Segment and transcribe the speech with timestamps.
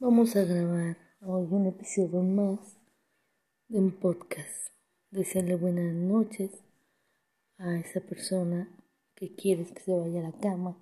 [0.00, 2.58] Vamos a grabar hoy un episodio más
[3.68, 4.72] de un podcast.
[5.12, 6.50] Desearle buenas noches
[7.58, 8.68] a esa persona
[9.14, 10.76] que quieres que se vaya a la cama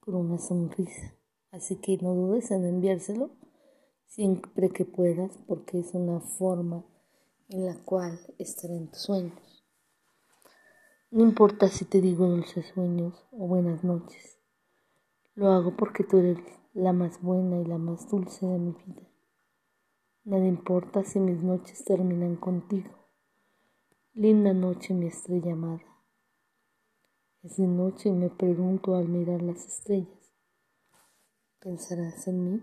[0.00, 1.14] con una sonrisa.
[1.52, 3.30] Así que no dudes en enviárselo
[4.04, 6.84] siempre que puedas porque es una forma
[7.50, 9.64] en la cual estar en tus sueños.
[11.12, 14.40] No importa si te digo dulces sueños o buenas noches.
[15.36, 16.38] Lo hago porque tú eres
[16.74, 19.08] la más buena y la más dulce de mi vida.
[20.24, 22.90] Nada importa si mis noches terminan contigo.
[24.12, 25.84] Linda noche, mi estrella amada.
[27.42, 30.32] Es de noche y me pregunto al mirar las estrellas.
[31.60, 32.60] ¿Pensarás en mí?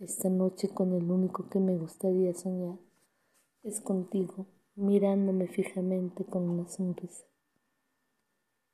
[0.00, 2.78] Esta noche con el único que me gustaría soñar
[3.62, 7.24] es contigo, mirándome fijamente con una sonrisa.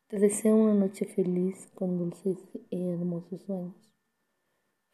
[0.08, 2.38] Te deseo una noche feliz con dulces
[2.70, 3.90] y hermosos sueños.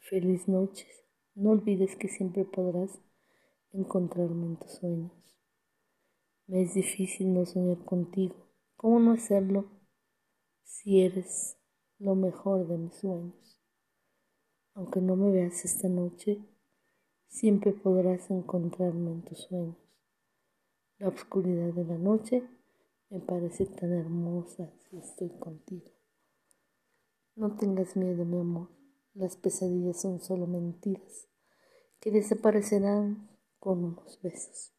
[0.08, 1.04] Feliz noches.
[1.34, 3.02] No olvides que siempre podrás
[3.72, 5.40] encontrarme en tus sueños.
[6.46, 8.36] Me es difícil no soñar contigo.
[8.76, 9.64] ¿Cómo no hacerlo
[10.62, 11.58] si eres
[11.98, 13.60] lo mejor de mis sueños?
[14.74, 16.38] Aunque no me veas esta noche,
[17.26, 19.76] siempre podrás encontrarme en tus sueños.
[20.98, 22.44] La oscuridad de la noche
[23.10, 25.90] me parece tan hermosa si estoy contigo.
[27.34, 28.85] No tengas miedo, mi amor.
[29.18, 31.26] Las pesadillas son solo mentiras
[32.00, 34.74] que desaparecerán con unos besos.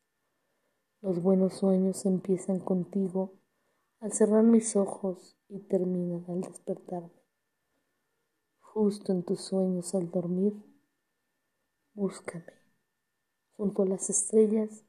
[1.02, 3.34] Los buenos sueños empiezan contigo
[4.00, 7.20] al cerrar mis ojos y terminan al despertarme.
[8.60, 10.54] Justo en tus sueños al dormir,
[11.96, 12.54] búscame.
[13.56, 14.86] Junto a las estrellas,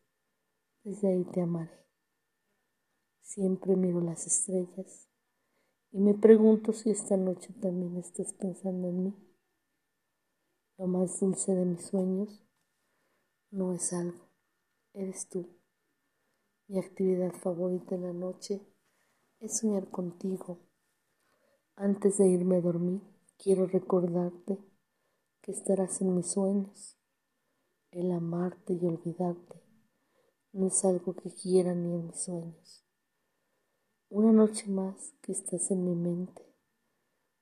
[0.85, 1.87] desde ahí te amaré.
[3.23, 5.09] Siempre miro las estrellas
[5.91, 9.29] y me pregunto si esta noche también estás pensando en mí.
[10.79, 12.41] Lo más dulce de mis sueños
[13.51, 14.29] no es algo,
[14.95, 15.49] eres tú.
[16.69, 18.65] Mi actividad favorita en la noche
[19.41, 20.61] es soñar contigo.
[21.75, 23.03] Antes de irme a dormir,
[23.37, 24.57] quiero recordarte
[25.41, 26.97] que estarás en mis sueños.
[27.91, 29.61] El amarte y olvidarte
[30.53, 32.85] no es algo que quiera ni en mis sueños.
[34.11, 36.55] Una noche más que estás en mi mente,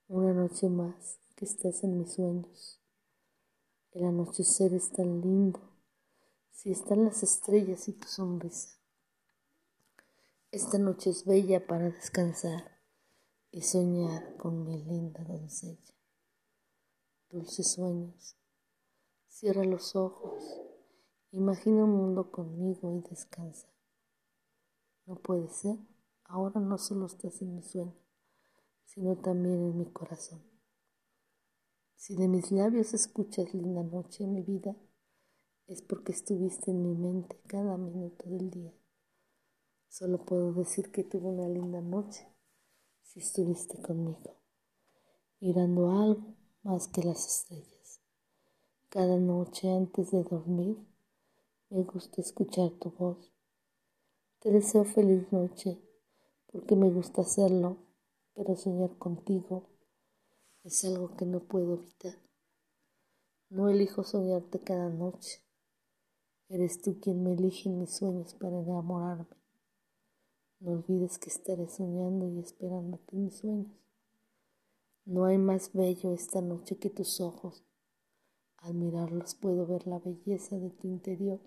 [0.08, 2.80] una noche más que estás en mis sueños.
[3.96, 5.58] El anochecer es tan lindo
[6.50, 8.76] si están las estrellas y tu sonrisa.
[10.50, 12.78] Esta noche es bella para descansar
[13.50, 15.94] y soñar con mi linda doncella.
[17.30, 18.36] Dulces sueños.
[19.28, 20.44] Cierra los ojos.
[21.30, 23.66] Imagina un mundo conmigo y descansa.
[25.06, 25.78] No puede ser.
[26.24, 27.96] Ahora no solo estás en mi sueño,
[28.84, 30.55] sino también en mi corazón.
[32.06, 34.76] Si de mis labios escuchas linda noche, mi vida,
[35.66, 38.72] es porque estuviste en mi mente cada minuto del día.
[39.88, 42.32] Solo puedo decir que tuve una linda noche
[43.02, 44.36] si estuviste conmigo,
[45.40, 48.00] mirando algo más que las estrellas.
[48.88, 50.78] Cada noche antes de dormir
[51.70, 53.32] me gusta escuchar tu voz.
[54.38, 55.82] Te deseo feliz noche
[56.52, 57.78] porque me gusta hacerlo,
[58.32, 59.75] pero soñar contigo
[60.66, 62.18] es algo que no puedo evitar.
[63.50, 65.40] No elijo soñarte cada noche.
[66.48, 69.28] Eres tú quien me elige en mis sueños para enamorarme.
[70.58, 73.72] No olvides que estaré soñando y esperándote en mis sueños.
[75.04, 77.64] No hay más bello esta noche que tus ojos.
[78.56, 81.38] Al mirarlos puedo ver la belleza de tu interior.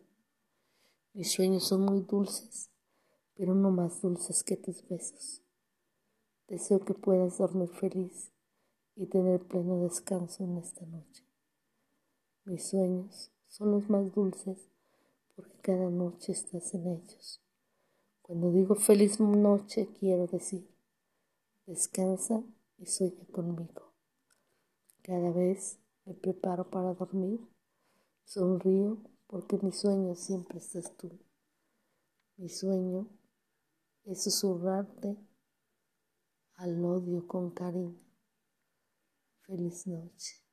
[1.11, 2.71] Mis sueños son muy dulces,
[3.33, 5.41] pero no más dulces que tus besos.
[6.47, 8.31] Deseo que puedas dormir feliz
[8.99, 11.23] y tener pleno descanso en esta noche.
[12.43, 14.69] Mis sueños son los más dulces
[15.37, 17.41] porque cada noche estás en ellos.
[18.21, 20.69] Cuando digo feliz noche quiero decir,
[21.65, 22.43] descansa
[22.77, 23.93] y sueña conmigo.
[25.01, 27.39] Cada vez me preparo para dormir,
[28.25, 28.97] sonrío
[29.27, 31.09] porque mi sueño siempre estás tú.
[32.35, 33.07] Mi sueño
[34.03, 35.15] es susurrarte
[36.55, 38.08] al odio con cariño.
[39.49, 40.48] Feliz noche.